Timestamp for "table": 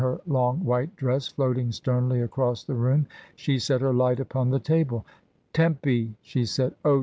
4.59-5.05